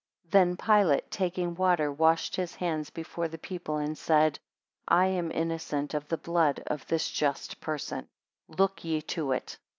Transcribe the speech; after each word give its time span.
20 0.31 0.31
Then 0.31 0.57
Pilate 0.57 1.11
taking 1.11 1.53
water, 1.53 1.91
washed 1.91 2.35
his 2.35 2.55
hands 2.55 2.89
before 2.89 3.27
the 3.27 3.37
people 3.37 3.77
and 3.77 3.95
said, 3.95 4.39
I 4.87 5.05
am 5.05 5.31
innocent 5.31 5.93
of 5.93 6.07
the 6.07 6.17
blood 6.17 6.63
of 6.65 6.87
this 6.87 7.07
just 7.11 7.59
person; 7.61 8.07
look 8.47 8.83
ye 8.83 9.03
to 9.13 9.31
it. 9.33 9.59